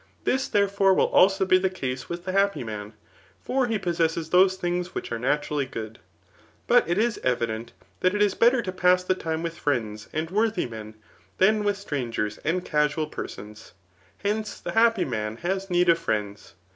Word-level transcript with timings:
This, 0.23 0.47
therefore, 0.47 0.95
will 0.95 1.05
also 1.09 1.45
be 1.45 1.59
the 1.59 1.69
case 1.69 2.09
with 2.09 2.25
the 2.25 2.31
happy 2.31 2.63
man; 2.63 2.93
for 3.39 3.67
he 3.67 3.77
possesses 3.77 4.31
those 4.31 4.55
things 4.55 4.95
which 4.95 5.11
are 5.11 5.19
naturally 5.19 5.67
good* 5.67 5.99
But 6.65 6.89
it 6.89 6.97
is 6.97 7.19
evident, 7.23 7.73
that 7.99 8.15
it 8.15 8.21
is 8.23 8.33
better 8.33 8.63
to 8.63 8.71
pass 8.71 9.03
the 9.03 9.13
time 9.13 9.43
vith 9.43 9.59
friends 9.59 10.09
and 10.11 10.31
worthy 10.31 10.65
men, 10.65 10.95
than 11.37 11.63
with 11.63 11.77
strangers 11.77 12.39
and 12.39 12.65
casual 12.65 13.05
persons. 13.05 13.73
Hence, 14.23 14.59
the 14.59 14.71
happy 14.71 15.05
man 15.05 15.37
has 15.37 15.69
need 15.69 15.87
of 15.87 15.99
friends. 15.99 16.55